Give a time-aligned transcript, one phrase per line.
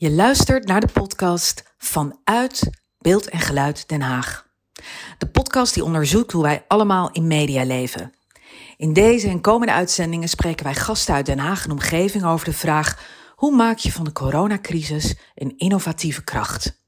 [0.00, 4.46] Je luistert naar de podcast Vanuit Beeld en Geluid Den Haag.
[5.18, 8.12] De podcast die onderzoekt hoe wij allemaal in media leven.
[8.76, 12.52] In deze en komende uitzendingen spreken wij gasten uit Den Haag en omgeving over de
[12.52, 16.82] vraag: hoe maak je van de coronacrisis een innovatieve kracht?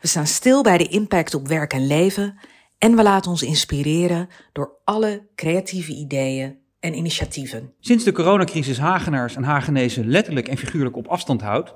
[0.00, 2.38] We staan stil bij de impact op werk en leven
[2.78, 7.72] en we laten ons inspireren door alle creatieve ideeën en initiatieven.
[7.80, 11.74] Sinds de coronacrisis Hagenaars en Hagenezen letterlijk en figuurlijk op afstand houdt,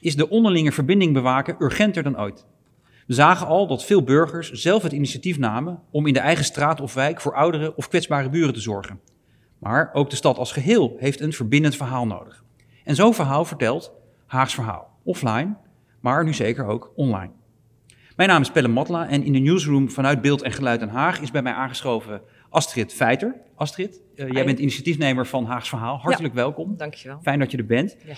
[0.00, 2.46] is de onderlinge verbinding bewaken urgenter dan ooit.
[3.06, 6.80] We zagen al dat veel burgers zelf het initiatief namen om in de eigen straat
[6.80, 9.00] of wijk voor oudere of kwetsbare buren te zorgen.
[9.58, 12.44] Maar ook de stad als geheel heeft een verbindend verhaal nodig.
[12.84, 13.92] En zo'n verhaal vertelt
[14.26, 15.56] Haags Verhaal, offline,
[16.00, 17.30] maar nu zeker ook online.
[18.16, 21.20] Mijn naam is Pelle Matla en in de newsroom vanuit Beeld en Geluid Den Haag
[21.20, 23.34] is bij mij aangeschoven Astrid Feiter.
[23.54, 25.98] Astrid, uh, jij bent initiatiefnemer van Haags Verhaal.
[25.98, 26.76] Hartelijk ja, welkom.
[26.76, 27.18] Dankjewel.
[27.22, 27.96] Fijn dat je er bent.
[28.04, 28.14] Ja.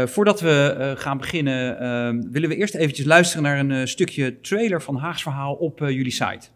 [0.00, 4.82] Uh, voordat we uh, gaan beginnen, willen we eerst eventjes luisteren naar een stukje trailer
[4.82, 6.48] van Haags Verhaal op jullie site.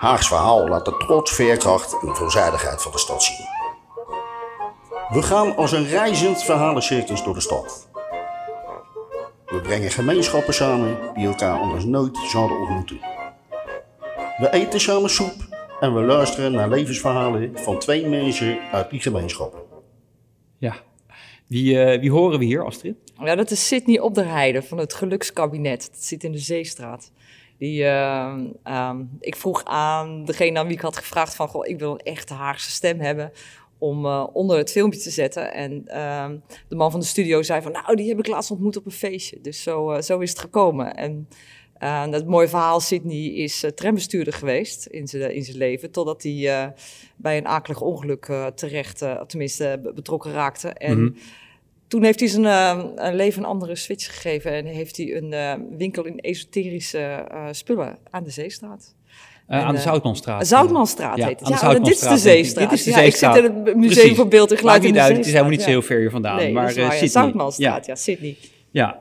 [0.00, 3.46] Haags Verhaal laat de trots, veerkracht en veelzijdigheid van de stad zien.
[5.08, 7.90] We gaan als een reizend verhalencircus door de stad.
[9.52, 13.00] We brengen gemeenschappen samen die elkaar anders nooit zouden ontmoeten.
[14.38, 15.34] We eten samen soep
[15.80, 19.60] en we luisteren naar levensverhalen van twee mensen uit die gemeenschappen.
[20.58, 20.74] Ja,
[21.46, 22.96] wie, uh, wie horen we hier, Astrid?
[23.24, 25.88] Ja, dat is Sydney Op de Heide van het Gelukskabinet.
[25.92, 27.12] Dat zit in de Zeestraat.
[27.58, 31.48] Die, uh, um, ik vroeg aan degene aan wie ik had gevraagd van...
[31.48, 33.32] Goh, ik wil een echte Haagse stem hebben
[33.82, 35.54] om uh, onder het filmpje te zetten.
[35.54, 36.30] En uh,
[36.68, 38.92] de man van de studio zei van, nou, die heb ik laatst ontmoet op een
[38.92, 39.38] feestje.
[39.40, 40.94] Dus zo, uh, zo is het gekomen.
[40.94, 41.28] En
[42.10, 46.74] dat mooie verhaal, Sydney is trambestuurder geweest in zijn in zijn leven, totdat hij
[47.16, 50.68] bij een akelig ongeluk terecht, tenminste betrokken raakte.
[50.68, 51.16] En mm -hmm.
[51.88, 52.44] toen heeft hij zijn
[53.06, 58.24] een leven een andere switch gegeven en heeft hij een winkel in esoterische spullen aan
[58.24, 58.94] de Zeestraat.
[59.48, 60.46] Uh, aan de Zoutmanstraat.
[60.46, 61.48] Zoutmanstraat heet het.
[61.60, 62.70] Ja, dit is de Zeestraat.
[62.70, 63.36] Dit is de Zeestraat.
[63.36, 64.16] Ik zit in het Museum Precies.
[64.16, 66.36] voor Beeld en Geluid in de Het is helemaal niet zo heel ver hier vandaan.
[66.36, 67.08] Nee, maar uh, Sydney.
[67.08, 68.36] Zoutmanstraat, ja, Sydney.
[68.70, 69.00] Ja,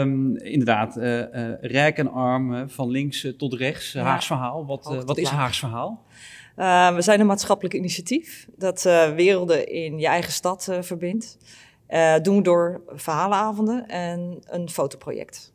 [0.00, 0.96] um, inderdaad.
[0.96, 1.22] Uh,
[1.60, 3.94] rijk en arm, van links tot rechts.
[3.94, 4.66] Haags verhaal.
[4.66, 6.04] Wat, wat is Haags verhaal?
[6.94, 8.82] We zijn een maatschappelijk initiatief dat
[9.16, 11.38] werelden in je eigen stad verbindt.
[12.22, 15.51] doen we door verhalenavonden en een fotoproject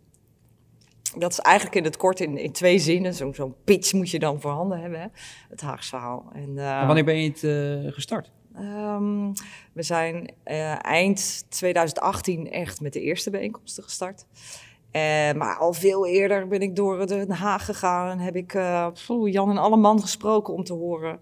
[1.19, 3.13] dat is eigenlijk in het kort in, in twee zinnen.
[3.13, 5.07] Zo'n zo pitch moet je dan voorhanden hebben, hè?
[5.49, 6.25] het Haags verhaal.
[6.33, 8.31] En, uh, en wanneer ben je het uh, gestart?
[8.59, 9.33] Um,
[9.73, 14.25] we zijn uh, eind 2018 echt met de eerste bijeenkomsten gestart.
[15.35, 18.53] maar al veel eerder ben ik door Den Haag gegaan en heb ik
[19.25, 21.19] Jan en alle man gesproken om te horen...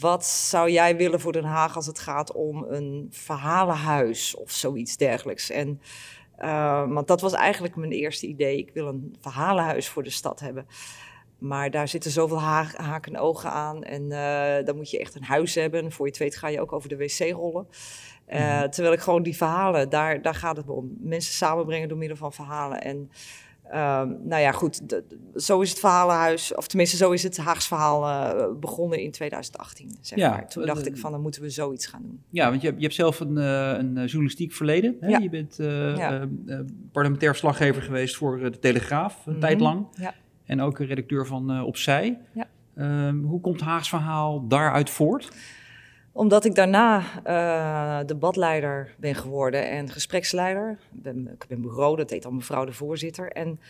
[0.00, 4.96] Wat zou jij willen voor Den Haag als het gaat om een verhalenhuis of zoiets
[4.96, 5.50] dergelijks?
[5.50, 5.80] En
[6.40, 8.58] uh, want dat was eigenlijk mijn eerste idee.
[8.58, 10.66] Ik wil een verhalenhuis voor de stad hebben.
[11.38, 13.82] Maar daar zitten zoveel ha haken en ogen aan.
[13.82, 15.84] En uh, dan moet je echt een huis hebben.
[15.84, 17.68] En voor je het weet ga je ook over de wc rollen.
[18.28, 18.70] Uh, mm.
[18.70, 20.96] Terwijl ik gewoon die verhalen, daar, daar gaat het om.
[20.98, 22.80] Mensen samenbrengen door middel van verhalen.
[22.80, 23.10] En
[23.70, 24.80] Um, nou ja, goed,
[25.36, 29.98] zo is het verhalenhuis, of tenminste zo is het Haags verhaal uh, begonnen in 2018.
[30.00, 30.48] Zeg ja, maar.
[30.48, 32.22] Toen dacht ik van, dan moeten we zoiets gaan doen.
[32.30, 34.96] Ja, want je, je hebt zelf een, uh, een journalistiek verleden.
[35.00, 35.08] Hè?
[35.08, 35.18] Ja.
[35.18, 36.28] Je bent uh, ja.
[36.92, 39.40] parlementair verslaggever geweest voor de Telegraaf, een mm -hmm.
[39.40, 39.86] tijd lang.
[39.92, 40.14] Ja.
[40.44, 42.18] En ook redacteur van Opzij.
[42.32, 42.46] Ja.
[43.08, 45.30] Um, hoe komt Haags verhaal daaruit voort?
[46.18, 50.78] Omdat ik daarna uh, debatleider ben geworden en gespreksleider.
[50.94, 53.32] Ik ben, ik ben bureau, dat heet al mevrouw de voorzitter.
[53.32, 53.60] En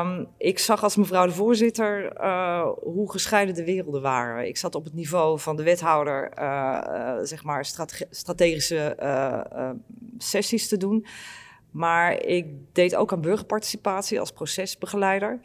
[0.00, 4.46] um, ik zag als mevrouw de voorzitter uh, hoe gescheiden de werelden waren.
[4.46, 8.96] Ik zat op het niveau van de wethouder, uh, zeg maar, strate strategische
[10.18, 11.06] sessies te doen.
[11.70, 15.40] Maar ik deed ook aan burgerparticipatie als procesbegeleider.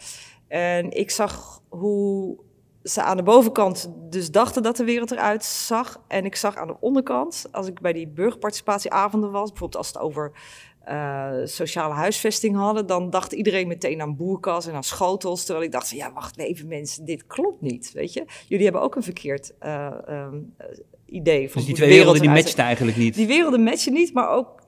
[0.47, 2.37] En ik zag hoe
[2.83, 6.01] ze aan de bovenkant dus dachten dat de wereld eruit zag.
[6.07, 9.97] En ik zag aan de onderkant, als ik bij die burgerparticipatieavonden was, bijvoorbeeld als het
[9.97, 10.31] over
[10.89, 15.45] uh, sociale huisvesting hadden, dan dacht iedereen meteen aan boerkas en aan schotels.
[15.45, 18.25] Terwijl ik dacht, ja, wacht even mensen, dit klopt niet, weet je.
[18.47, 20.55] Jullie hebben ook een verkeerd uh, um,
[21.05, 23.15] idee van Dus die twee werelden die matchten eigenlijk niet?
[23.15, 24.59] Die werelden matchen niet, maar ook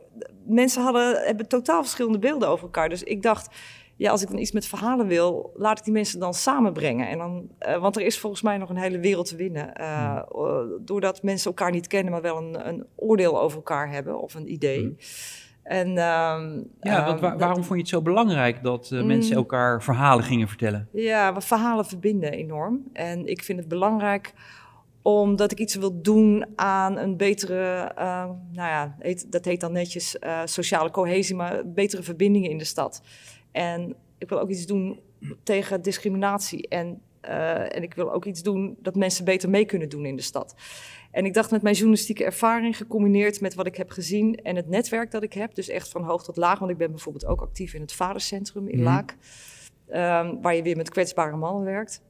[0.45, 2.89] mensen hadden, hebben totaal verschillende beelden over elkaar.
[2.89, 3.55] Dus ik dacht,
[4.01, 7.07] ja, als ik dan iets met verhalen wil, laat ik die mensen dan samenbrengen.
[7.07, 9.73] En dan, uh, want er is volgens mij nog een hele wereld te winnen.
[9.79, 10.21] Uh,
[10.79, 14.51] doordat mensen elkaar niet kennen, maar wel een, een oordeel over elkaar hebben of een
[14.51, 14.83] idee.
[14.83, 14.97] Mm.
[15.63, 15.95] En, uh,
[16.79, 20.47] ja, want waar, waarom vond je het zo belangrijk dat mm, mensen elkaar verhalen gingen
[20.47, 20.87] vertellen?
[20.91, 22.83] Ja, we verhalen verbinden enorm.
[22.93, 24.33] En ik vind het belangrijk
[25.01, 29.71] omdat ik iets wil doen aan een betere, uh, nou ja, heet, dat heet dan
[29.71, 33.01] netjes uh, sociale cohesie, maar betere verbindingen in de stad.
[33.51, 34.99] En ik wil ook iets doen
[35.43, 36.67] tegen discriminatie.
[36.67, 40.15] En, uh, en ik wil ook iets doen dat mensen beter mee kunnen doen in
[40.15, 40.55] de stad.
[41.11, 44.67] En ik dacht met mijn journalistieke ervaring gecombineerd met wat ik heb gezien en het
[44.67, 47.41] netwerk dat ik heb, dus echt van hoog tot laag, want ik ben bijvoorbeeld ook
[47.41, 49.17] actief in het Vadercentrum in mm Laak,
[49.89, 52.01] um, waar je weer met kwetsbare mannen werkt.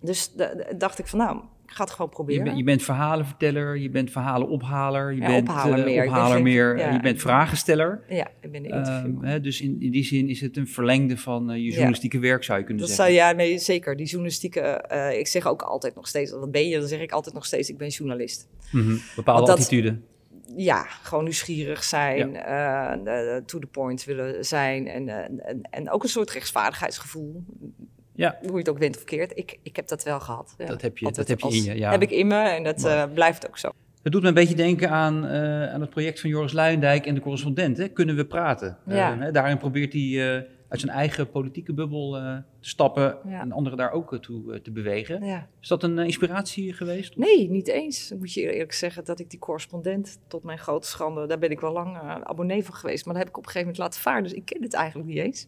[0.00, 0.34] Dus
[0.76, 1.40] dacht ik van nou,
[1.74, 2.44] ga het gewoon proberen.
[2.44, 6.06] Je, je, bent verhalenverteller, je bent verhalenophaler, je ja, bent ophaler meer.
[6.06, 8.04] Ophaler meer ja, je bent vragensteller.
[8.08, 11.50] Ja, ik ben um, hè, Dus in, in, die zin is het een verlengde van
[11.50, 13.14] uh, je journalistieke werk, zou je kunnen dat zeggen.
[13.14, 13.96] Zou, ja, nee, zeker.
[13.96, 16.78] Die journalistieke, uh, ik zeg ook altijd nog steeds, wat ben je?
[16.78, 18.48] Dan zeg ik altijd nog steeds, ik ben journalist.
[18.70, 19.00] Mm -hmm.
[19.16, 20.00] Bepaalde dat, attitude.
[20.56, 23.42] Ja, gewoon nieuwsgierig zijn, ja.
[23.46, 27.44] to the point willen zijn en, en, en ook een soort rechtsvaardigheidsgevoel.
[28.14, 28.38] Ja.
[28.40, 29.36] Hoe je het ook wint of keert.
[29.36, 30.54] Ik, ik heb dat wel gehad.
[30.58, 30.66] Ja.
[30.66, 31.90] Dat heb je, dat heb je in je, ja.
[31.90, 33.70] heb ik in me en dat uh, blijft ook zo.
[34.02, 37.14] Het doet me een beetje denken aan, uh, aan het project van Joris Luijendijk en
[37.14, 37.76] de correspondent.
[37.76, 37.88] Hè?
[37.88, 38.78] Kunnen we praten?
[38.86, 39.16] Ja.
[39.16, 44.18] Uh, daarin probeert hij uit zijn eigen politieke bubbel te stappen en anderen daar ook
[44.20, 45.22] toe te bewegen.
[45.60, 47.16] Is dat een inspiratie geweest?
[47.16, 48.10] Nee, niet eens.
[48.10, 51.50] Ik moet je eerlijk zeggen dat ik die correspondent, tot mijn grote schande, daar ben
[51.50, 53.04] ik wel lang abonnee van geweest.
[53.04, 55.08] Maar dat heb ik op een gegeven moment laten varen, dus ik ken het eigenlijk
[55.08, 55.46] niet eens.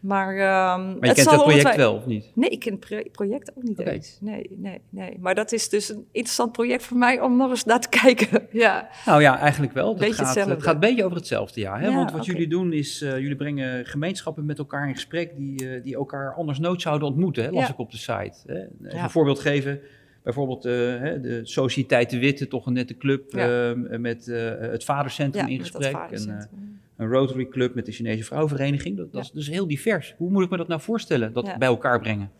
[0.00, 1.76] Maar, um, maar je kent dat project wij...
[1.76, 2.30] wel, of niet?
[2.34, 3.92] Nee, ik ken het project ook niet okay.
[3.92, 4.18] eens.
[4.20, 5.16] Nee, nee, nee.
[5.20, 8.46] Maar dat is dus een interessant project voor mij om nog eens naar te kijken.
[8.50, 8.88] ja.
[9.06, 9.88] Nou ja, eigenlijk wel.
[9.88, 10.54] Het beetje gaat, hetzelfde.
[10.54, 11.78] het gaat een beetje over hetzelfde, ja.
[11.78, 11.86] Hè?
[11.86, 12.34] Ja, Want wat okay.
[12.34, 16.34] jullie doen is, uh, jullie brengen gemeenschappen met elkaar in gesprek die, uh, die elkaar
[16.34, 17.50] anders nooit zouden ontmoeten, hè?
[17.50, 17.72] las Ja.
[17.72, 18.38] ik op de site.
[18.46, 18.58] Hè?
[18.88, 19.02] Ja.
[19.02, 19.80] een voorbeeld geven.
[20.22, 23.74] Bijvoorbeeld uh, hè, de Sociëteit de Witte, toch een nette club Ja.
[23.74, 26.10] uh, met uh, het Vadercentrum Ja, in met dat gesprek.
[26.10, 26.48] En.
[26.96, 28.96] Een Rotary Club met de Chinese Vrouwenvereniging.
[28.96, 30.14] Dat, dat is dus heel divers.
[30.18, 31.58] Hoe moet ik me dat nou voorstellen, dat Ja.
[31.58, 32.30] bij elkaar brengen?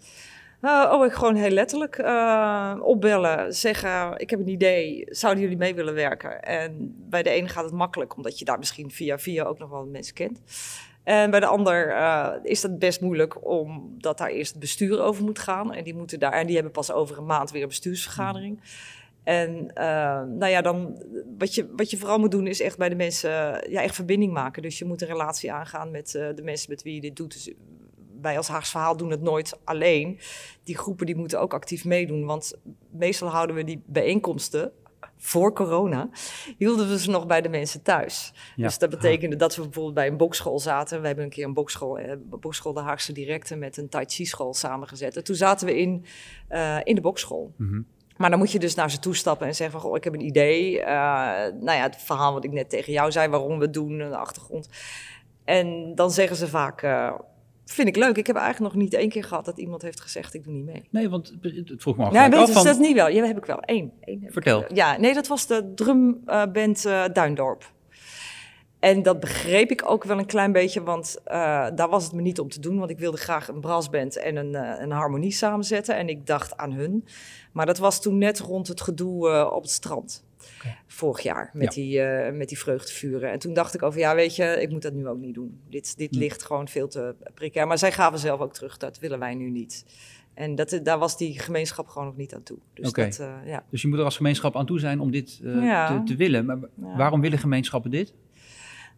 [0.63, 5.59] Uh, oh, ik gewoon heel letterlijk uh, opbellen, zeggen: Ik heb een idee, zouden jullie
[5.59, 6.43] mee willen werken?
[6.43, 9.71] En bij de ene gaat het makkelijk, omdat je daar misschien via via ook nog
[9.71, 10.41] wel mensen kent.
[11.05, 15.25] En bij de ander uh, is dat best moeilijk, omdat daar eerst het bestuur over
[15.25, 15.73] moet gaan.
[15.75, 18.61] En die, moeten daar, en die hebben pas over een maand weer een bestuursvergadering.
[19.27, 19.67] En
[20.39, 21.03] nou ja, dan,
[21.39, 23.31] wat, je, wat je vooral moet doen, is echt bij de mensen
[23.71, 24.63] ja, echt verbinding maken.
[24.63, 27.33] Dus je moet een relatie aangaan met de mensen met wie je dit doet.
[27.33, 27.55] Dus
[28.21, 30.19] wij als Haags Verhaal doen het nooit alleen.
[30.65, 32.25] Die groepen die moeten ook actief meedoen.
[32.25, 32.55] Want
[32.91, 34.73] meestal houden we die bijeenkomsten
[35.17, 36.09] voor corona,
[36.59, 38.33] hielden we ze nog bij de mensen thuis.
[38.57, 38.65] Ja.
[38.65, 41.01] Dus dat betekende dat we bijvoorbeeld bij een bokschool zaten.
[41.01, 44.25] We hebben een keer een bokschool, eh, bokschool de Haagse Directe met een Tai Chi
[44.25, 45.17] school samengezet.
[45.17, 46.05] En toen zaten we in,
[46.51, 47.53] uh, in de bokschool.
[47.57, 47.87] Mm -hmm.
[48.17, 50.27] Maar dan moet je dus naar ze toestappen en zeggen van, goh, ik heb een
[50.27, 50.79] idee.
[50.79, 53.99] Uh, nou ja, het verhaal wat ik net tegen jou zei, waarom we het doen,
[53.99, 54.69] de achtergrond.
[55.45, 57.13] En dan zeggen ze vaak, uh,
[57.65, 58.17] vind ik leuk.
[58.17, 60.65] Ik heb eigenlijk nog niet één keer gehad dat iemand heeft gezegd, ik doe niet
[60.65, 60.89] mee.
[60.91, 62.13] Nee, want het vroeg me af.
[62.13, 62.65] Nee, weet af je, van...
[62.65, 63.09] dat niet wel.
[63.09, 63.59] Ja, heb ik wel.
[63.61, 63.93] Eén.
[64.01, 64.61] Eén heb Vertel.
[64.61, 67.75] Ik, ja, nee, dat was de drumband uh, Duindorp.
[68.87, 71.33] En dat begreep ik ook wel een klein beetje, want uh,
[71.75, 72.79] daar was het me niet om te doen.
[72.79, 75.97] Want ik wilde graag een brassband en een, uh, een harmonie samenzetten.
[75.97, 77.05] En ik dacht aan hun.
[77.53, 80.25] Maar dat was toen net rond het gedoe uh, op het strand.
[80.59, 80.77] Okay.
[80.87, 81.83] Vorig jaar, met, ja.
[81.83, 83.31] die, met die vreugdevuren.
[83.31, 85.61] En toen dacht ik over, ja weet je, ik moet dat nu ook niet doen.
[85.71, 86.19] Dit, dit hm.
[86.19, 87.67] ligt gewoon veel te precair.
[87.67, 89.85] Maar zij gaven zelf ook terug, dat willen wij nu niet.
[90.35, 92.59] En dat, daar was die gemeenschap gewoon nog niet aan toe.
[92.75, 93.05] Dus, okay.
[93.05, 93.65] dat, ja.
[93.71, 95.87] dus je moet er als gemeenschap aan toe zijn om dit ja.
[95.87, 96.45] te, te, willen.
[96.45, 98.15] Maar waarom willen gemeenschappen dit?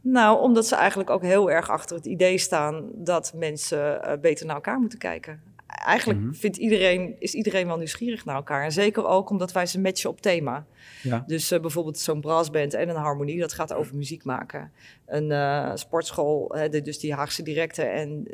[0.01, 4.47] Nou, omdat ze eigenlijk ook heel erg achter het idee staan dat mensen uh, beter
[4.47, 5.41] naar elkaar moeten kijken.
[5.67, 6.35] Eigenlijk mm -hmm.
[6.35, 8.65] vindt iedereen, is iedereen wel nieuwsgierig naar elkaar.
[8.65, 10.67] En zeker ook omdat wij ze matchen op thema.
[11.03, 11.25] Ja.
[11.27, 14.73] Dus uh, bijvoorbeeld zo'n brassband en een harmonie, dat gaat over muziek maken.
[15.07, 18.25] Een uh, sportschool, de, dus die Haagse Directe en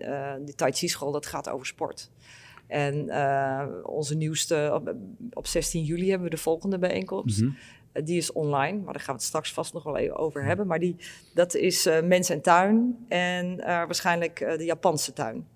[0.45, 2.11] de Tai Chi school, dat gaat over sport.
[2.67, 2.97] En
[3.83, 4.95] onze nieuwste, op,
[5.33, 7.41] op 16 juli hebben we de volgende bijeenkomst.
[7.41, 7.47] Mhm.
[7.47, 7.83] Mm -hmm.
[8.05, 10.67] Die is online, maar daar gaan we het straks vast nog wel even over hebben.
[10.67, 10.97] Maar die,
[11.35, 15.47] dat is uh, mens en tuin en uh, waarschijnlijk uh, de Japanse tuin.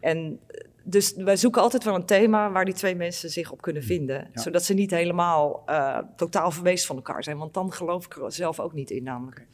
[0.00, 0.40] En
[0.84, 4.28] dus wij zoeken altijd wel een thema waar die twee mensen zich op kunnen vinden.
[4.32, 4.40] Ja.
[4.42, 5.64] Zodat ze niet helemaal
[6.16, 7.38] totaal verwezen van elkaar zijn.
[7.38, 9.46] Want dan geloof ik er zelf ook niet in namelijk.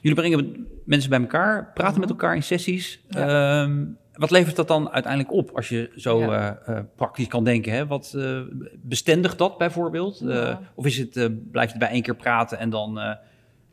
[0.00, 2.00] Jullie brengen mensen bij elkaar, praten Mhm.
[2.00, 3.04] met elkaar in sessies.
[3.08, 3.62] Ja.
[3.62, 6.60] Um, wat levert dat dan uiteindelijk op als je zo ja.
[6.68, 7.72] uh, uh, praktisch kan denken?
[7.72, 7.86] Hè?
[7.86, 8.40] Wat uh,
[8.76, 10.18] bestendigt dat bijvoorbeeld?
[10.24, 10.60] Ja.
[10.74, 13.00] of is het, blijft het bij één keer praten en dan,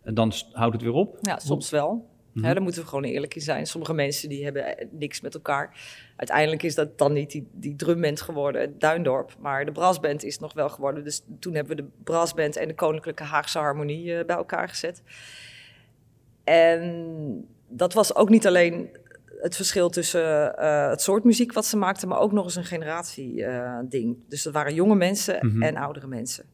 [0.03, 1.17] dan houdt het weer op?
[1.21, 1.91] Ja, soms wel.
[1.93, 2.43] Mm -hmm.
[2.43, 3.65] ja, daar moeten we gewoon eerlijk in zijn.
[3.65, 5.77] Sommige mensen die hebben niks met elkaar.
[6.15, 9.35] Uiteindelijk is dat dan niet die, die drumband geworden, Duindorp.
[9.39, 11.03] Maar de brassband is nog wel geworden.
[11.03, 15.03] Dus toen hebben we de brassband en de Koninklijke Haagse Harmonie bij elkaar gezet.
[16.43, 18.89] En dat was ook niet alleen
[19.41, 22.65] het verschil tussen uh, het soort muziek wat ze maakten, maar ook nog eens een
[22.65, 24.17] generatie uh, ding.
[24.29, 25.63] Dus dat waren jonge mensen Mhm.
[25.63, 26.45] en oudere mensen.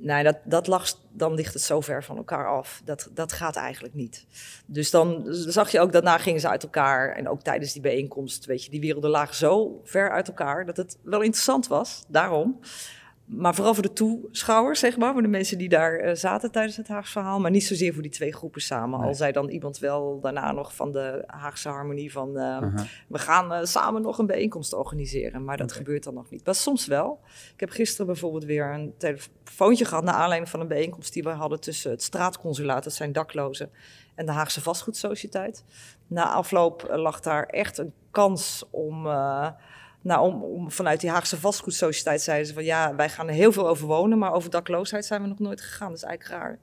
[0.00, 2.82] Nee, dat, dat lag, dan ligt het zo ver van elkaar af.
[2.84, 4.26] Dat, dat gaat eigenlijk niet.
[4.66, 7.12] Dus dan zag je ook, daarna gingen ze uit elkaar.
[7.16, 10.66] En ook tijdens die bijeenkomst, weet je, die werelden lagen zo ver uit elkaar...
[10.66, 12.60] dat het wel interessant was, daarom.
[13.28, 16.76] Maar vooral voor de toeschouwers, zeg maar, voor de mensen die daar uh, zaten tijdens
[16.76, 17.40] het Haagse verhaal.
[17.40, 18.98] Maar niet zozeer voor die twee groepen samen.
[18.98, 19.08] Nee.
[19.08, 22.36] Al zei dan iemand wel daarna nog van de Haagse harmonie van...
[22.36, 22.86] Uh, Aha.
[23.08, 25.44] we gaan uh, samen nog een bijeenkomst organiseren.
[25.44, 26.44] Maar dat gebeurt dan nog niet.
[26.44, 27.20] Maar soms wel.
[27.54, 30.04] Ik heb gisteren bijvoorbeeld weer een telefoontje gehad...
[30.04, 32.84] naar aanleiding van een bijeenkomst die we hadden tussen het straatconsulaat...
[32.84, 33.70] dat zijn daklozen,
[34.14, 35.64] en de Haagse vastgoedsociëteit.
[36.06, 39.06] Na afloop uh, lag daar echt een kans om...
[40.02, 43.52] nou, om, om, vanuit die Haagse vastgoedsociëteit zeiden ze van ja, wij gaan er heel
[43.52, 45.88] veel over wonen, maar over dakloosheid zijn we nog nooit gegaan.
[45.88, 46.58] Dat is eigenlijk raar.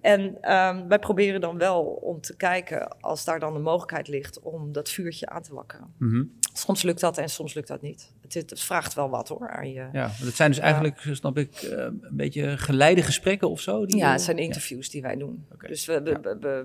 [0.00, 4.40] En um, wij proberen dan wel om te kijken, als daar dan de mogelijkheid ligt,
[4.40, 5.94] om dat vuurtje aan te wakkeren.
[5.98, 6.24] Mhm.
[6.56, 8.12] Soms lukt dat en soms lukt dat niet.
[8.20, 9.50] Het, het vraagt wel wat hoor.
[9.50, 13.60] Aan je, Ja, dat zijn dus eigenlijk, snap ik, eh, een beetje geleide gesprekken of
[13.60, 13.86] zo?
[13.86, 15.46] Die, ja, het zijn interviews die wij doen.
[15.66, 16.02] Dus we,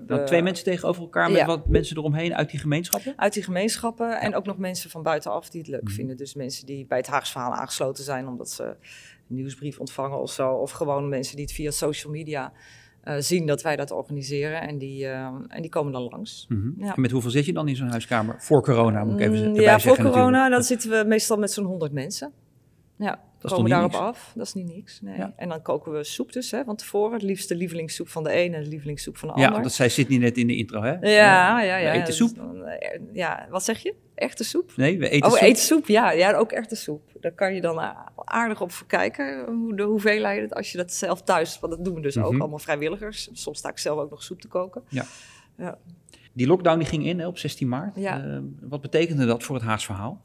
[0.06, 3.12] we, twee mensen tegenover elkaar met wat mensen eromheen uit die gemeenschappen?
[3.16, 5.92] uit die gemeenschappen en ook nog mensen van buitenaf die het leuk Mhm.
[5.92, 6.16] vinden.
[6.16, 8.76] Dus mensen die bij het Haags verhaal aangesloten zijn omdat ze een
[9.36, 10.52] nieuwsbrief ontvangen of zo.
[10.52, 12.52] Of gewoon mensen die het via social media
[13.02, 16.46] eh, zien dat wij dat organiseren en die, eh, en die komen dan langs.
[16.48, 16.84] Mhm.
[16.84, 16.94] Ja.
[16.94, 18.34] En met hoeveel zit je dan in zo'n huiskamer?
[18.38, 21.36] Voor corona, moet ik even Mm, erbij Ja, voor zeggen corona dan zitten we meestal
[21.38, 22.32] met zo'n 100 mensen.
[22.98, 24.02] Ja, toch komen niet daarop niks?
[24.04, 24.32] af.
[24.36, 25.00] Dat is niet niks.
[25.00, 25.16] Nee.
[25.16, 25.32] Ja.
[25.36, 27.12] En dan koken we soep dus hè, van tevoren.
[27.12, 29.62] Het liefst de lievelingssoep van de een en de lievelingssoep van de Ja, ander.
[29.62, 30.90] dat zei Sydney net in de intro, hè?
[30.92, 31.90] Ja, ja, ja.
[31.90, 32.38] We eten Dus soep?
[32.64, 33.94] eh, Ja, wat zeg je?
[34.20, 34.72] Echte soep?
[34.76, 35.42] Nee, we eten oh, soep.
[35.42, 36.10] eten soep, ja.
[36.12, 37.02] Ja, ook echte soep.
[37.20, 41.22] Daar kan je dan a- aardig op verkijken, hoe de hoeveelheid, als je dat zelf
[41.22, 42.40] thuis, want dat doen we dus ook Mhm.
[42.40, 43.28] allemaal vrijwilligers.
[43.32, 44.82] Soms sta ik zelf ook nog soep te koken.
[46.32, 47.96] Die lockdown die ging in hè, op 16 maart.
[47.96, 48.24] Ja.
[48.24, 50.20] Eh, wat betekende dat voor het Haags verhaal?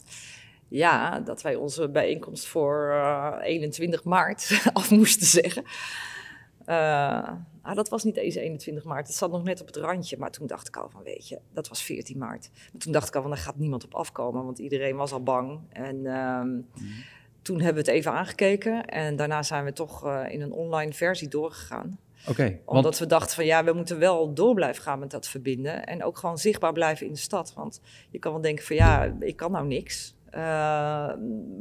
[0.67, 5.63] Ja, dat wij onze bijeenkomst voor eh, 21 maart af moesten zeggen.
[6.65, 7.29] Eh,
[7.61, 10.17] ah, dat was niet eens 21 maart, het zat nog net op het randje.
[10.17, 12.49] Maar toen dacht ik al van, weet je, dat was 14 maart.
[12.71, 15.23] Maar toen dacht ik al van, daar gaat niemand op afkomen, want iedereen was al
[15.23, 15.59] bang.
[15.69, 16.49] En ehm,
[17.41, 20.93] toen hebben we het even aangekeken en daarna zijn we toch eh, in een online
[20.93, 21.99] versie doorgegaan.
[22.27, 25.27] Oké, Omdat want we dachten van ja, we moeten wel door blijven gaan met dat
[25.27, 25.85] verbinden.
[25.85, 27.53] En ook gewoon zichtbaar blijven in de stad.
[27.53, 30.15] Want je kan wel denken van ja, ik kan nou niks.
[30.29, 30.41] Eh,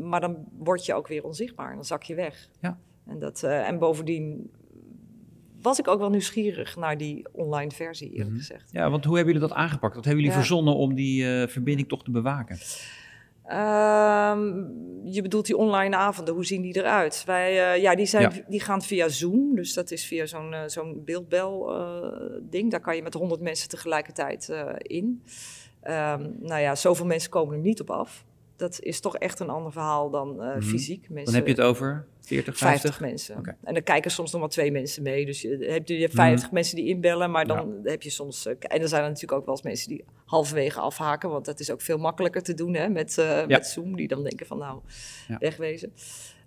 [0.01, 2.49] maar dan word je ook weer onzichtbaar en dan zak je weg.
[2.61, 2.79] Ja.
[3.07, 4.51] En, dat, en bovendien
[5.65, 8.39] was ik ook wel nieuwsgierig naar die online versie, eerlijk Mhm.
[8.39, 8.69] gezegd.
[8.73, 9.95] ja, want hoe hebben jullie dat aangepakt?
[9.95, 10.45] Wat hebben jullie Ja.
[10.45, 12.59] verzonnen om die eh, verbinding toch te bewaken?
[13.45, 14.47] Ehm,
[15.05, 17.23] je bedoelt die online avonden, hoe zien die eruit?
[17.27, 18.43] Wij, eh, ja, die, zijn, Ja.
[18.49, 22.71] die gaan via Zoom, dus dat is via zo'n eh, zo'n beeldbel-ding.
[22.71, 25.23] Daar kan je met honderd mensen tegelijkertijd in.
[25.83, 28.25] Ehm, nou ja, zoveel mensen komen er niet op af.
[28.57, 30.61] Dat is toch echt een ander verhaal dan Mhm.
[30.61, 31.07] fysiek.
[31.09, 32.81] Mensen, Dan heb je het over 40, 50?
[32.97, 33.57] 50 mensen.
[33.65, 35.27] En dan kijken soms nog maar twee mensen mee.
[35.27, 38.47] Dus je hebt, je hebt 50 mensen die inbellen, maar dan heb je soms...
[38.47, 41.31] eh, en er zijn er natuurlijk ook wel eens mensen die halverwege afhaken.
[41.31, 43.97] Want dat is ook veel makkelijker te doen hè, met, eh, met Zoom.
[43.97, 44.81] Die dan denken van nou,
[45.29, 45.39] Ja.
[45.39, 45.93] wegwezen.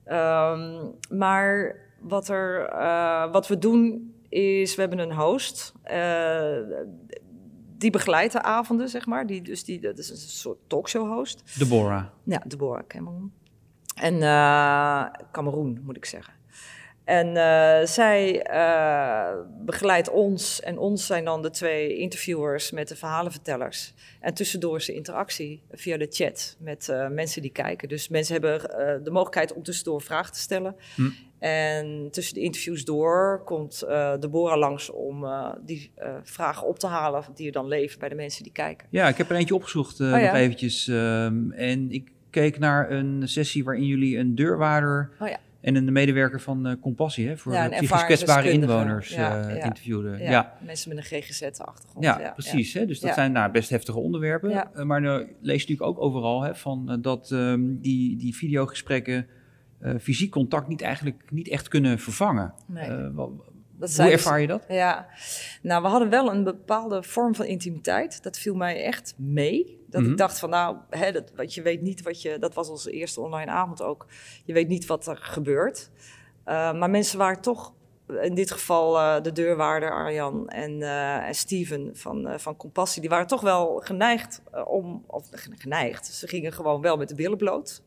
[0.04, 5.74] Ehm, maar wat, er, eh, wat we doen is, we hebben een host...
[7.78, 9.26] die begeleidt de avonden, zeg maar.
[9.28, 11.58] Die, dus die, dat is een soort talkshow-host.
[11.60, 12.06] Deborah.
[12.24, 13.32] Ja, Deborah Cameron.
[14.02, 16.34] En eh Cameroen, moet ik zeggen.
[17.04, 19.34] En eh, zij eh,
[19.66, 23.94] begeleidt ons en ons zijn dan de twee interviewers met de verhalenvertellers.
[24.20, 27.88] En tussendoor is de interactie via de chat met mensen die kijken.
[27.90, 28.60] Dus mensen hebben
[29.04, 30.76] de mogelijkheid om tussendoor vragen te stellen.
[30.96, 31.10] Hm.
[31.40, 35.26] En tussen de interviews door komt eh Deborah langs om
[35.66, 35.92] die
[36.24, 38.88] vragen op te halen die er dan leven bij de mensen die kijken.
[38.92, 40.20] Ja, ik heb er eentje opgezocht Oh, ja.
[40.20, 40.88] nog eventjes.
[40.88, 45.38] ehm, en ik keek naar een sessie waarin jullie een deurwaarder Oh ja.
[45.62, 48.82] en een medewerker van eh, Compassie, hè, voor Ja, psychisch kwetsbare ervaringsdeskundige.
[48.82, 50.20] inwoners Ja, eh, interviewden.
[50.20, 52.06] Ja, Ja, mensen met een GGZ-achtergrond.
[52.06, 52.74] ja, precies.
[52.74, 52.86] Hè?
[52.86, 54.52] Dus dat zijn nou, best heftige onderwerpen.
[54.52, 59.28] Eh, maar nou lees je natuurlijk ook overal hè, van, dat ehm, die, die videogesprekken
[60.00, 62.54] fysiek contact niet, eigenlijk, niet echt kunnen vervangen.
[62.68, 62.90] Nee.
[63.80, 64.66] Dat hoe ervaar je dat?
[64.68, 65.08] Ja,
[65.62, 68.24] nou, we hadden wel een bepaalde vorm van intimiteit.
[68.24, 69.86] Dat viel mij echt mee.
[69.88, 70.12] Dat Mhm.
[70.12, 72.40] ik dacht van, nou, hè, dat, wat je weet niet wat je...
[72.40, 74.06] Dat was onze eerste online avond ook.
[74.46, 75.90] Je weet niet wat er gebeurt.
[76.46, 77.74] Uh, maar mensen waren toch,
[78.22, 83.02] in dit geval uh, de deurwaarder Arjan en, uh, en Steven van, van Compassie...
[83.02, 85.04] die waren toch wel geneigd om...
[85.08, 87.82] Of geneigd, ze gingen gewoon wel met de billen bloot.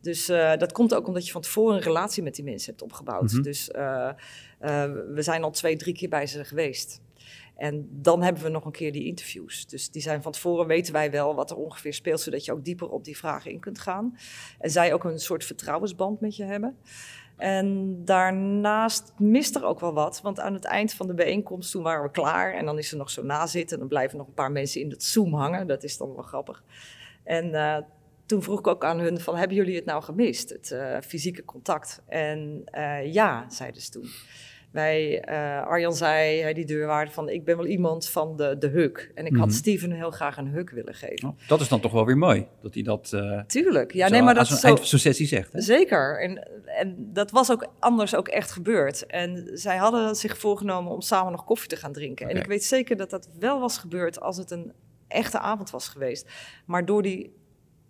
[0.00, 2.82] Dus uh, dat komt ook omdat je van tevoren een relatie met die mensen hebt
[2.82, 3.32] opgebouwd.
[3.32, 3.42] Mhm.
[3.42, 4.10] Dus uh,
[4.60, 7.00] uh, we zijn al twee, drie keer bij ze geweest.
[7.56, 9.66] En dan hebben we nog een keer die interviews.
[9.66, 12.64] Dus die zijn van tevoren weten wij wel wat er ongeveer speelt, zodat je ook
[12.64, 14.16] dieper op die vragen in kunt gaan.
[14.58, 16.76] En zij ook een soort vertrouwensband met je hebben.
[17.36, 21.82] En daarnaast mist er ook wel wat, want aan het eind van de bijeenkomst toen
[21.82, 24.34] waren we klaar en dan is er nog zo nazitten en dan blijven nog een
[24.34, 25.66] paar mensen in het Zoom hangen.
[25.66, 26.62] Dat is dan wel grappig.
[27.24, 27.54] En
[28.28, 31.44] toen vroeg ik ook aan hun van, hebben jullie het nou gemist, het uh, fysieke
[31.44, 32.02] contact?
[32.06, 34.08] En uh, ja, zeiden ze toen.
[34.72, 39.12] Wij, uh, Arjan zei, die deurwaarde, van ik ben wel iemand van de, de huk.
[39.14, 39.56] En ik had Mhm.
[39.56, 41.28] Steven heel graag een huk willen geven.
[41.28, 44.12] Oh, dat is dan toch wel weer mooi, dat hij dat eh Tuurlijk, ja, zo
[44.12, 44.76] nee, maar dat is zo...
[44.76, 45.52] sessie zegt.
[45.52, 45.60] Hè?
[45.60, 46.20] Zeker.
[46.22, 49.06] En, en dat was ook anders ook echt gebeurd.
[49.06, 52.28] En zij hadden zich voorgenomen om samen nog koffie te gaan drinken.
[52.28, 54.72] En ik weet zeker dat dat wel was gebeurd als het een
[55.08, 56.30] echte avond was geweest.
[56.66, 57.36] Maar door die,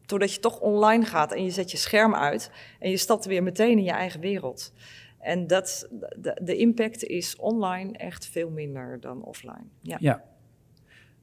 [0.09, 2.51] doordat je toch online gaat en je zet je scherm uit...
[2.79, 4.73] en je stapt weer meteen in je eigen wereld...
[5.19, 9.65] En dat, de, de impact is online echt veel minder dan offline.
[9.81, 9.97] Ja.
[10.01, 10.23] Ja.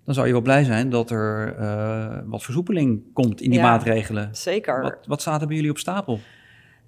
[0.04, 3.66] Dan zou je wel blij zijn dat er eh, wat versoepeling komt in die Ja.
[3.66, 4.36] maatregelen.
[4.36, 4.82] Zeker.
[4.82, 6.20] Wat, wat staat er bij jullie op stapel?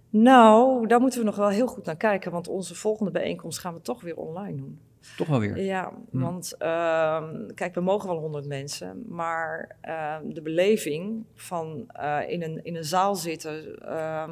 [0.09, 3.73] Nou, daar moeten we nog wel heel goed naar kijken, want onze volgende bijeenkomst gaan
[3.73, 4.79] we toch weer online doen.
[5.17, 5.63] Toch wel weer.
[5.63, 6.19] Ja, Hm.
[6.19, 12.43] want ehm, kijk, we mogen wel honderd mensen, maar ehm, de beleving van eh, in,
[12.43, 13.79] een, in een zaal zitten.
[13.81, 14.31] ehm,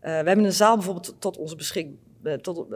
[0.00, 1.88] eh, we hebben een zaal bijvoorbeeld tot, onze beschik,
[2.22, 2.66] eh, tot,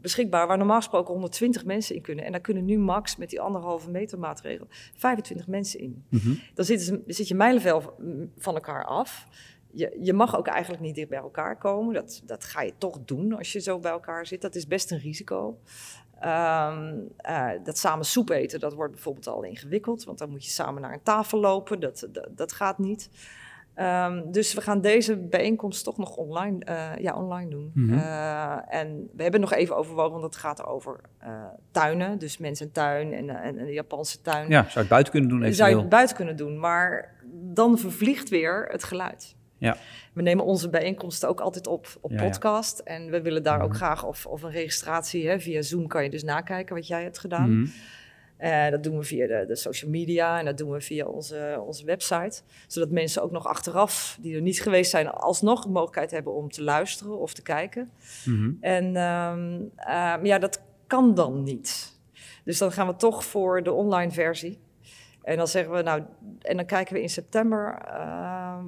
[0.00, 2.24] beschikbaar waar normaal gesproken 120 mensen in kunnen.
[2.24, 6.04] En daar kunnen nu max met die anderhalve meter maatregel 25 mensen in.
[6.08, 6.32] Mhm.
[6.54, 7.94] Dan zit, ze- zit je mijlenvel
[8.36, 9.26] van elkaar af.
[9.70, 11.94] Je, je mag ook eigenlijk niet dicht bij elkaar komen.
[11.94, 14.40] Dat, dat ga je toch doen als je zo bij elkaar zit.
[14.40, 15.58] Dat is best een risico.
[16.20, 20.04] Ehm, eh, dat samen soep eten, dat wordt bijvoorbeeld al ingewikkeld.
[20.04, 21.80] Want dan moet je samen naar een tafel lopen.
[21.80, 23.10] Dat, dat, dat gaat niet.
[23.74, 27.70] Ehm, dus we gaan deze bijeenkomst toch nog online, eh, ja, online doen.
[27.74, 27.98] Mhm.
[27.98, 31.00] Eh, en we hebben nog even overwogen, want het gaat over
[31.70, 32.18] tuinen.
[32.18, 34.48] Dus mensen en tuin en, en, en de Japanse tuin.
[34.48, 37.78] Ja, zou je het buiten kunnen doen zou je het buiten kunnen doen, maar dan
[37.78, 39.36] vervliegt weer het geluid.
[39.58, 39.76] Ja.
[40.12, 42.22] We nemen onze bijeenkomsten ook altijd op op Ja, ja.
[42.28, 42.78] podcast.
[42.78, 43.76] En we willen daar ook Mhm.
[43.76, 47.18] graag, of, of een registratie hè, via Zoom kan je dus nakijken wat jij hebt
[47.18, 47.70] gedaan.
[48.36, 51.62] Eh, dat doen we via de, de social media en dat doen we via onze,
[51.66, 52.40] onze website.
[52.66, 56.50] Zodat mensen ook nog achteraf, die er niet geweest zijn, alsnog de mogelijkheid hebben om
[56.50, 57.90] te luisteren of te kijken.
[58.24, 58.50] Mhm.
[58.60, 61.96] En ehm, ehm, ja, dat kan dan niet.
[62.44, 64.58] Dus dan gaan we toch voor de online versie.
[65.22, 66.02] En dan zeggen we, nou,
[66.42, 67.78] en dan kijken we in september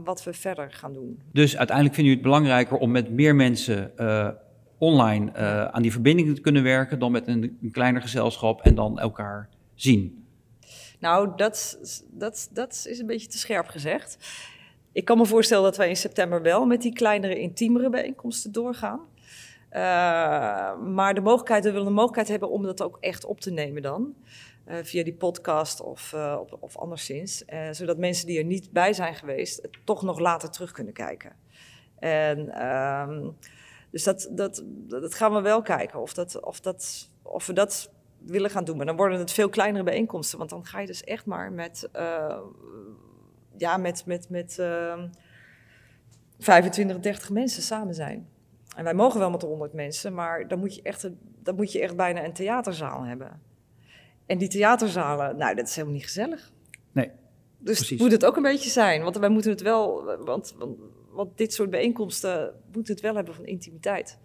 [0.05, 1.21] wat we verder gaan doen.
[1.33, 4.29] Dus uiteindelijk vinden jullie het belangrijker om met meer mensen eh,
[4.79, 8.75] online eh, aan die verbinding te kunnen werken dan met een, een kleiner gezelschap en
[8.75, 10.25] dan elkaar zien.
[10.99, 11.79] Nou, dat,
[12.11, 14.19] dat, dat is een beetje te scherp gezegd.
[14.93, 19.01] Ik kan me voorstellen dat wij in september wel met die kleinere, intiemere bijeenkomsten doorgaan.
[19.69, 19.81] Eh,
[20.79, 23.83] maar de mogelijkheid, we willen de mogelijkheid hebben om dat ook echt op te nemen
[23.83, 24.15] dan.
[24.70, 27.44] Eh, via die podcast of, eh, of, anderszins.
[27.44, 31.33] Eh, zodat mensen die er niet bij zijn geweest, toch nog later terug kunnen kijken.
[31.98, 33.30] En ehm,
[33.90, 37.92] dus dat, dat, dat gaan we wel kijken of, dat, of, dat, of we dat
[38.18, 38.76] willen gaan doen.
[38.76, 40.38] Maar dan worden het veel kleinere bijeenkomsten.
[40.38, 41.88] Want dan ga je dus echt maar met,
[43.56, 45.09] ja, met, met, met ehm
[46.38, 48.28] 25, 30 mensen samen zijn.
[48.76, 51.09] En wij mogen wel met 100 mensen, maar dan moet je echt,
[51.42, 53.50] dan moet je echt bijna een theaterzaal hebben.
[54.31, 56.53] En die theaterzalen, nou, dat is helemaal niet gezellig.
[56.93, 57.11] Nee,
[57.59, 58.01] Dus precies.
[58.01, 59.03] moet het ook een beetje zijn.
[59.03, 60.77] Want wij moeten het wel, want, want,
[61.11, 64.19] want dit soort bijeenkomsten moeten het wel hebben van intimiteit.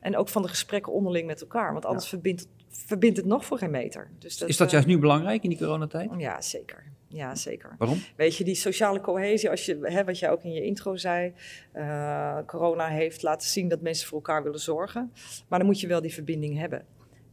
[0.00, 1.72] En ook van de gesprekken onderling met elkaar.
[1.72, 4.10] Want anders verbindt, verbindt het nog voor geen meter.
[4.18, 6.10] Dus Is dat eh, juist nu belangrijk in die coronatijd?
[6.16, 6.84] Ja, zeker.
[7.08, 7.74] Ja, zeker.
[7.78, 7.98] Waarom?
[8.16, 11.32] Weet je, die sociale cohesie, als je, hè, wat jij ook in je intro zei,
[11.72, 15.12] eh, corona heeft laten zien dat mensen voor elkaar willen zorgen.
[15.48, 16.86] Maar dan moet je wel die verbinding hebben.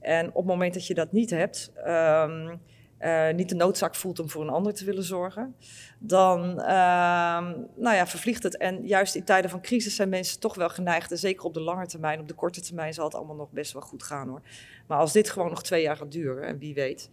[0.05, 2.55] En op het moment dat je dat niet hebt, ehm,
[2.97, 5.55] eh, niet de noodzaak voelt om voor een ander te willen zorgen,
[5.99, 8.57] dan ehm, nou ja, vervliegt het.
[8.57, 11.61] En juist in tijden van crisis zijn mensen toch wel geneigd, en zeker op de
[11.61, 14.41] lange termijn, op de korte termijn zal het allemaal nog best wel goed gaan hoor.
[14.87, 17.09] Maar als dit gewoon nog twee jaar gaat duren, en wie weet,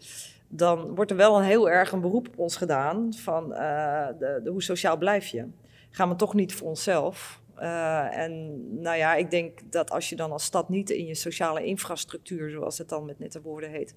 [0.48, 4.42] dan wordt er wel een heel erg een beroep op ons gedaan van eh, de,
[4.50, 5.46] hoe sociaal blijf je?
[5.90, 7.41] Gaan we toch niet voor onszelf?
[7.62, 11.14] Eh, en nou ja, ik denk dat als je dan als stad niet in je
[11.14, 13.94] sociale infrastructuur, zoals het dan met nette woorden heet,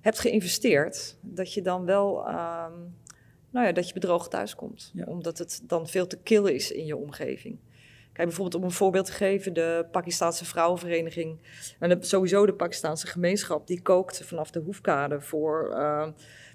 [0.00, 2.72] hebt geïnvesteerd, dat je dan wel, ehm,
[3.50, 4.90] nou ja, dat je bedrogen thuiskomt.
[4.94, 5.04] Ja.
[5.04, 7.58] Omdat het dan veel te kil is in je omgeving.
[8.26, 11.38] Bijvoorbeeld om een voorbeeld te geven, de Pakistaanse vrouwenvereniging
[11.78, 16.08] en sowieso de Pakistaanse gemeenschap, die kookt vanaf de hoefkade voor eh,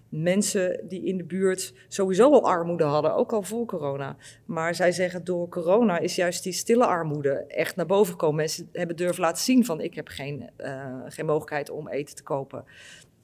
[0.09, 4.15] mensen die in de buurt sowieso al armoede hadden, ook al voor corona.
[4.45, 8.35] Maar zij zeggen door corona is juist die stille armoede echt naar boven gekomen.
[8.35, 12.23] Mensen hebben durven laten zien van ik heb geen, eh, geen mogelijkheid om eten te
[12.23, 12.65] kopen.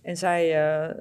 [0.01, 0.95] En zij uh,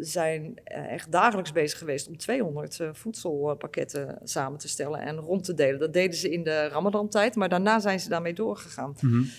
[0.00, 5.54] zijn echt dagelijks bezig geweest om 200 uh, voedselpakketten samen te stellen en rond te
[5.54, 5.78] delen.
[5.80, 8.94] Dat deden ze in de Ramadan-tijd, maar daarna zijn ze daarmee doorgegaan.
[9.00, 9.30] Mm -hmm.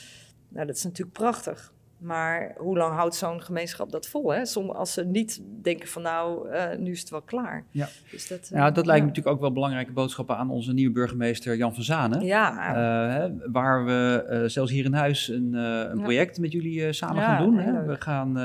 [0.50, 1.74] Nou, dat is natuurlijk prachtig.
[1.98, 4.34] Maar hoe lang houdt zo'n gemeenschap dat vol?
[4.34, 4.46] Hè?
[4.46, 7.66] Soms als ze niet denken van nou, uh, nu is het wel klaar.
[7.72, 10.94] Ja, dus dat, ja, dat lijkt me natuurlijk ook wel belangrijke boodschappen aan onze nieuwe
[10.94, 12.22] burgemeester Jan van Zanen.
[12.22, 12.52] Ja.
[12.52, 17.44] Uh, hè, waar we zelfs hier in huis een, een project met jullie samen gaan
[17.44, 17.58] doen.
[17.58, 17.86] Hè?
[17.86, 18.38] We gaan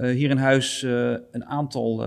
[0.00, 2.06] hier in huis een aantal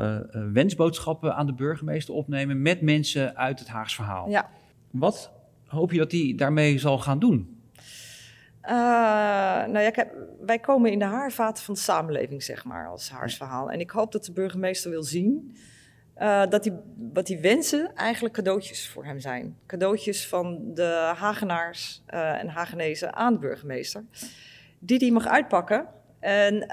[0.54, 4.30] wensboodschappen aan de burgemeester opnemen met mensen uit het Haags verhaal.
[4.30, 4.50] Ja.
[4.92, 5.32] Wat
[5.66, 7.62] hoop je dat hij daarmee zal gaan doen?
[8.64, 8.70] Uh,
[9.68, 10.08] nou ja,
[10.46, 13.72] wij komen in de haarvaten van de samenleving, zeg maar, als haarsverhaal.
[13.72, 15.56] En ik hoop dat de burgemeester wil zien
[16.18, 16.74] uh, dat die,
[17.14, 19.58] wat die wensen eigenlijk cadeautjes voor hem zijn.
[19.66, 24.04] Cadeautjes van de Hagenaars uh, en Hagenezen aan de burgemeester.
[24.80, 25.86] Die die mag uitpakken
[26.22, 26.68] en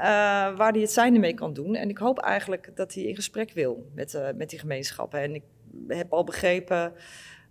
[0.56, 1.74] waar hij het zijnde mee kan doen.
[1.74, 5.20] En ik hoop eigenlijk dat hij in gesprek wil met, met die gemeenschappen.
[5.20, 5.42] En ik
[5.88, 6.92] heb al begrepen,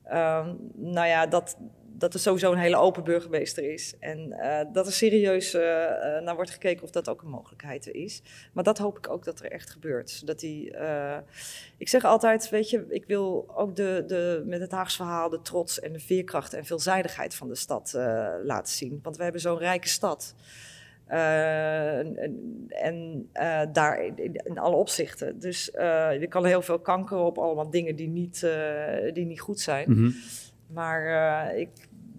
[0.03, 1.57] ehm, nou ja, dat
[1.97, 3.95] dat er sowieso een hele open burgemeester is.
[3.99, 5.61] En uh, dat er serieus uh,
[6.19, 8.21] naar wordt gekeken of dat ook een mogelijkheid is.
[8.53, 10.27] Maar dat hoop ik ook dat er echt gebeurt.
[10.27, 11.17] Dat die, uh,
[11.77, 15.41] ik zeg altijd, weet je, ik wil ook de, de, met het Haagse verhaal de
[15.41, 17.91] trots en de veerkracht en veelzijdigheid van de stad
[18.43, 18.99] laten zien.
[19.03, 20.35] Want we hebben zo'n rijke stad.
[21.07, 22.17] En,
[22.69, 23.29] en
[23.71, 25.39] daar in, in, alle opzichten.
[25.39, 25.65] Dus
[26.19, 28.47] je kan heel veel kanker op allemaal dingen die niet,
[29.13, 29.85] die niet goed zijn.
[29.89, 30.13] Mm -hmm.
[30.67, 31.05] Maar
[31.51, 31.69] uh, ik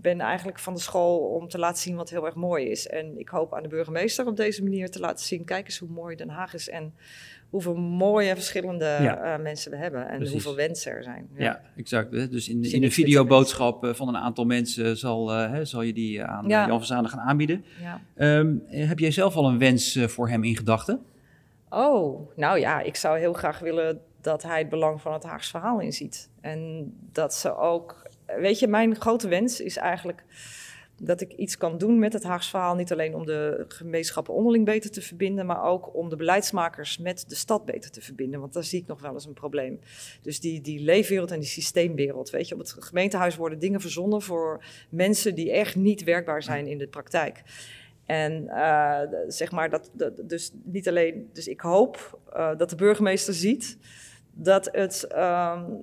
[0.00, 2.86] ben eigenlijk van de school om te laten zien wat heel erg mooi is.
[2.86, 5.88] En ik hoop aan de burgemeester op deze manier te laten zien: kijk eens hoe
[5.88, 6.68] mooi Den Haag is.
[6.68, 6.94] En
[7.50, 9.36] hoeveel mooie verschillende ja.
[9.36, 10.08] uh, mensen we hebben.
[10.08, 10.32] En Precies.
[10.32, 11.28] hoeveel wensen er zijn.
[11.34, 12.10] Ja, ja exact.
[12.10, 15.92] Dus in, in een videoboodschap uh, van een aantal mensen zal, uh, hè, zal je
[15.92, 16.66] die aan ja.
[16.66, 17.64] Jan van gaan aanbieden.
[18.16, 21.00] Um, heb jij zelf al een wens voor hem in gedachten?
[21.68, 25.50] Oh, nou ja, ik zou heel graag willen dat hij het belang van het Haags
[25.50, 26.30] verhaal inziet.
[26.40, 30.24] En dat ze ook weet je, mijn grote wens is eigenlijk
[31.00, 32.74] dat ik iets kan doen met het Haags verhaal.
[32.74, 37.24] Niet alleen om de gemeenschappen onderling beter te verbinden, maar ook om de beleidsmakers met
[37.28, 38.40] de stad beter te verbinden.
[38.40, 39.80] Want daar zie ik nog wel eens een probleem.
[40.22, 42.30] Dus die, die leefwereld en die systeemwereld.
[42.30, 46.66] Weet je, op het gemeentehuis worden dingen verzonnen voor mensen die echt niet werkbaar zijn
[46.66, 47.42] in de praktijk.
[48.06, 49.90] En uh, zeg maar dat,
[50.22, 51.30] dus niet alleen.
[51.32, 53.78] Dus ik hoop uh, dat de burgemeester ziet
[54.40, 55.18] dat, het, uh,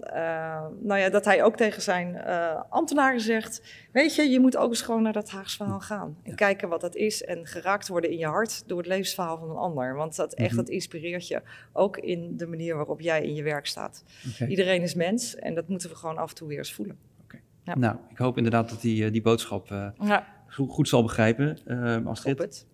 [0.03, 4.57] uh, nou ja, dat hij ook tegen zijn uh, ambtenaren zegt: Weet je, je moet
[4.57, 6.17] ook eens gewoon naar dat Haags verhaal gaan.
[6.23, 6.35] En ja.
[6.35, 7.23] kijken wat dat is.
[7.23, 9.95] En geraakt worden in je hart door het levensverhaal van een ander.
[9.95, 10.65] Want dat echt, mm -hmm.
[10.65, 11.41] dat inspireert je.
[11.73, 14.03] Ook in de manier waarop jij in je werk staat.
[14.33, 14.47] Okay.
[14.47, 16.97] Iedereen is mens en dat moeten we gewoon af en toe weer eens voelen.
[17.23, 17.41] Okay.
[17.63, 17.77] Ja.
[17.77, 19.67] Nou, ik hoop inderdaad dat hij die boodschap
[19.99, 20.27] ja.
[20.47, 21.57] goed, goed, zal begrijpen.
[22.05, 22.67] Astrid,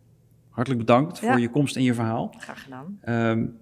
[0.50, 2.34] hartelijk bedankt voor je komst en je verhaal.
[2.38, 3.00] Graag gedaan.
[3.06, 3.60] Um,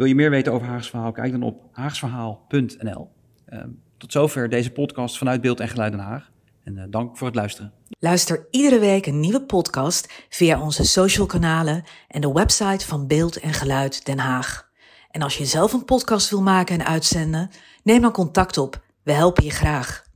[0.00, 1.12] wil je meer weten over Haags Verhaal?
[1.12, 3.10] Kijk dan op haagsverhaal.nl.
[3.48, 3.60] Uh,
[3.96, 6.30] tot zover deze podcast vanuit Beeld en Geluid Den Haag.
[6.64, 7.72] En uh, dank voor het luisteren.
[7.98, 13.36] Luister iedere week een nieuwe podcast via onze social kanalen en de website van Beeld
[13.36, 14.70] en Geluid Den Haag.
[15.10, 17.50] En als je zelf een podcast wil maken en uitzenden,
[17.82, 18.82] neem dan contact op.
[19.02, 20.09] We helpen je graag.